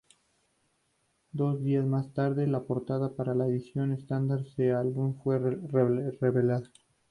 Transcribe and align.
Dos 1.31 1.61
días 1.61 1.85
más 1.85 2.11
tarde, 2.11 2.47
la 2.47 2.63
portada 2.63 3.15
para 3.15 3.35
la 3.35 3.45
edición 3.45 3.91
estándar 3.91 4.43
del 4.57 4.75
álbum 4.75 5.13
fue 5.21 5.37
revelada. 5.37 6.63